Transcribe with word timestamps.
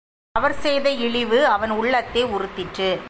அவர் 0.35 0.55
செய்த 0.55 0.87
இழிவு, 1.05 1.39
அவன் 1.47 1.71
உள்ளத்தை 1.71 2.23
உறுத்திற்று. 2.25 2.91